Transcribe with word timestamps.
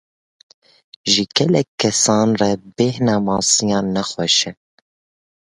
Ji 1.11 1.23
gelek 1.35 1.69
kesan 1.79 2.29
re, 2.39 2.49
bêhna 2.75 3.15
masiyan 3.25 3.85
ne 3.93 4.01
xweş 4.09 4.37
e. 4.49 4.51